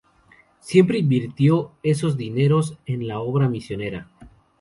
[0.61, 4.09] Siempre invirtió esos dineros en la obra misionera.